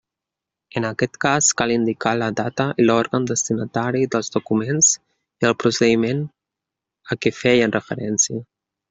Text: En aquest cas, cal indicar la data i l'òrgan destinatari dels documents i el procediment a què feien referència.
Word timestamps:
En 0.79 0.85
aquest 0.87 1.17
cas, 1.25 1.49
cal 1.61 1.73
indicar 1.73 2.13
la 2.21 2.29
data 2.39 2.65
i 2.83 2.85
l'òrgan 2.87 3.27
destinatari 3.31 4.01
dels 4.15 4.33
documents 4.37 4.89
i 5.45 5.49
el 5.51 5.55
procediment 5.65 6.25
a 7.11 7.19
què 7.27 7.35
feien 7.43 7.77
referència. 7.77 8.41